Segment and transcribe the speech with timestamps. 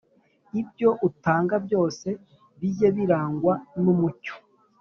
[0.61, 2.07] Ibyo utanga byose
[2.59, 4.33] bijye birangwa n’umucyo,